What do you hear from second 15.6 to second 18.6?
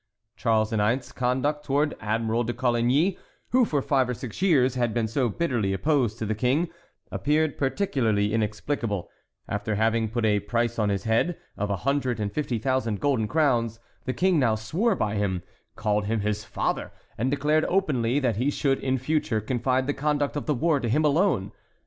called him his father, and declared openly that he